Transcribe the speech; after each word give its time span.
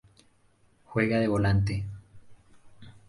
Juega 0.85 1.19
de 1.19 1.27
Volante. 1.27 1.85